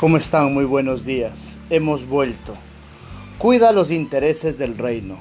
[0.00, 0.54] ¿Cómo están?
[0.54, 1.58] Muy buenos días.
[1.68, 2.54] Hemos vuelto.
[3.36, 5.18] Cuida los intereses del reino.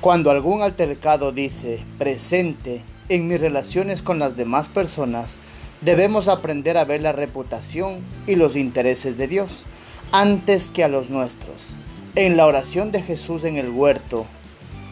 [0.00, 5.38] Cuando algún altercado dice presente en mis relaciones con las demás personas,
[5.82, 9.66] debemos aprender a ver la reputación y los intereses de Dios
[10.12, 11.76] antes que a los nuestros.
[12.14, 14.24] En la oración de Jesús en el huerto,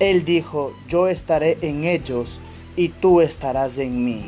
[0.01, 2.41] Él dijo, yo estaré en ellos
[2.77, 4.27] y tú estarás en mí,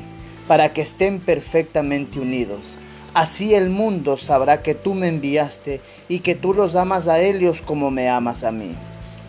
[0.48, 2.78] para que estén perfectamente unidos
[3.12, 7.60] Así el mundo sabrá que tú me enviaste y que tú los amas a ellos
[7.60, 8.76] como me amas a mí.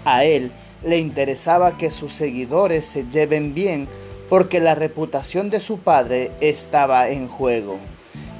[0.05, 0.51] A él
[0.83, 3.87] le interesaba que sus seguidores se lleven bien
[4.29, 7.79] porque la reputación de su padre estaba en juego.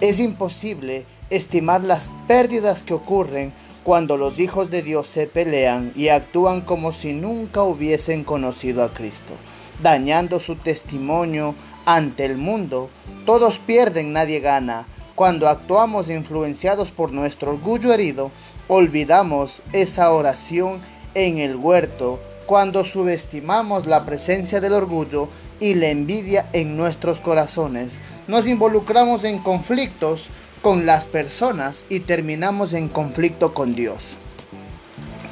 [0.02, 6.08] Es imposible estimar las pérdidas que ocurren cuando los hijos de Dios se pelean y
[6.08, 9.36] actúan como si nunca hubiesen conocido a Cristo,
[9.84, 11.54] dañando su testimonio
[11.86, 12.90] ante el mundo.
[13.28, 14.88] Todos pierden, nadie gana.
[15.14, 18.32] Cuando actuamos influenciados por nuestro orgullo herido,
[18.68, 20.82] olvidamos esa oración
[21.14, 28.00] en el huerto cuando subestimamos la presencia del orgullo y la envidia en nuestros corazones.
[28.28, 30.30] Nos involucramos en conflictos
[30.62, 34.18] con las personas y terminamos en conflicto con Dios.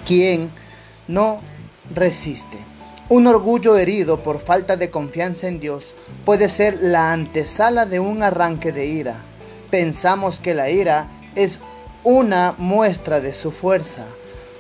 [0.06, 0.52] ¿Quién
[1.08, 1.40] no
[1.94, 2.58] resiste?
[3.10, 8.24] Un orgullo herido por falta de confianza en Dios puede ser la antesala de un
[8.24, 9.24] arranque de ira
[9.70, 11.60] pensamos que la ira es
[12.04, 14.06] una muestra de su fuerza,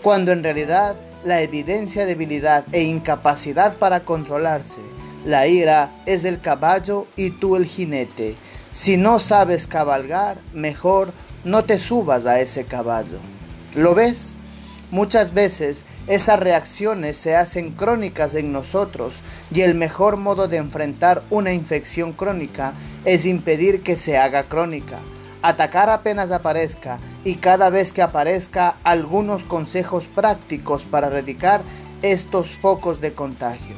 [0.02, 4.80] cuando en realidad la evidencia de debilidad e incapacidad para controlarse.
[5.25, 8.36] La ira es del caballo y tú el jinete.
[8.72, 11.11] Si no sabes cabalgar, mejor
[11.44, 13.20] no te subas a ese caballo.
[13.75, 14.36] ¿Lo ves?
[14.92, 21.22] Muchas veces esas reacciones se hacen crónicas en nosotros y el mejor modo de enfrentar
[21.30, 22.73] una infección crónica
[23.05, 25.00] es impedir que se haga crónica.
[25.42, 31.61] Atacar apenas aparezca y cada vez que aparezca algunos consejos prácticos para erradicar
[32.02, 33.76] estos focos de contagio.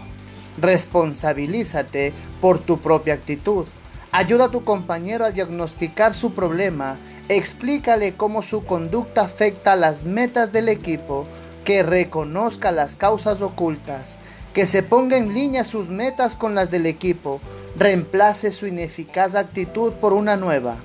[0.58, 3.66] Responsabilízate por tu propia actitud.
[4.12, 6.98] Ayuda a tu compañero a diagnosticar su problema
[7.32, 11.26] Explícale cómo su conducta afecta las metas del equipo,
[11.64, 14.20] que reconozca las causas ocultas,
[14.54, 17.40] que se ponga en línea sus metas con las del equipo,
[17.78, 20.76] reemplace su ineficaz actitud por una nueva,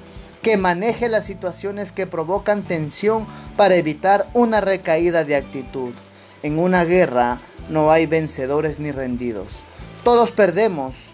[0.47, 3.27] que maneje las situaciones que provocan tensión
[3.57, 5.93] para evitar una recaída de actitud.
[6.45, 9.65] En una guerra no hay vencedores ni rendidos.
[10.05, 11.11] Todos perdemos.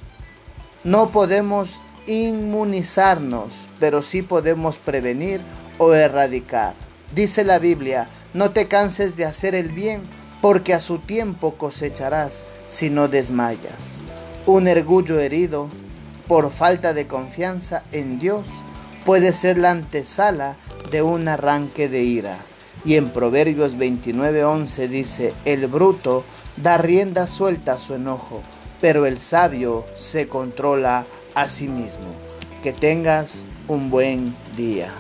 [0.85, 5.41] No podemos inmunizarnos, pero sí podemos prevenir
[5.79, 6.75] o erradicar.
[7.15, 10.03] Dice la Biblia, no te canses de hacer el bien,
[10.43, 13.97] porque a su tiempo cosecharás si no desmayas.
[14.45, 15.71] Un orgullo herido
[16.29, 18.47] por falta de confianza en Dios
[19.05, 20.57] puede ser la antesala
[20.91, 22.39] de un arranque de ira.
[22.85, 26.25] Y en Proverbios 29:11 dice, el bruto
[26.57, 28.43] da rienda suelta a su enojo,
[28.81, 32.09] pero el sabio se controla a sí mismo.
[32.63, 34.93] Que tengas un buen día.